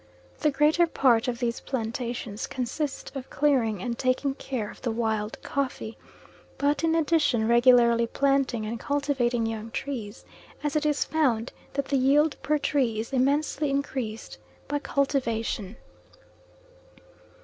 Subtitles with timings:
[0.39, 5.37] The greater part of these plantations consist of clearing and taking care of the wild
[5.43, 5.95] coffee,
[6.57, 10.25] but in addition regularly planting and cultivating young trees,
[10.63, 15.75] as it is found that the yield per tree is immensely increased by cultivation.